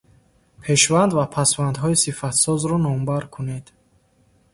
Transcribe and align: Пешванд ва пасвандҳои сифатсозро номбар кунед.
Пешванд 0.61 1.11
ва 1.17 1.25
пасвандҳои 1.33 1.99
сифатсозро 2.03 2.77
номбар 2.85 3.23
кунед. 3.35 3.65